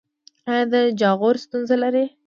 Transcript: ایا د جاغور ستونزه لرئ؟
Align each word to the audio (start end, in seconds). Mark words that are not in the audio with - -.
ایا 0.49 0.63
د 0.73 0.75
جاغور 0.99 1.35
ستونزه 1.43 1.75
لرئ؟ 1.83 2.05